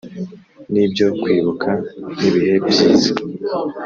nibyo, 0.71 1.05
kwibuka 1.21 1.69
nibihe 2.19 2.55
byiza, 2.67 3.11